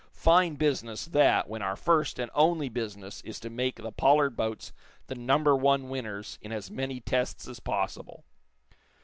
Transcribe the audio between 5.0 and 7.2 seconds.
the number one winners in as many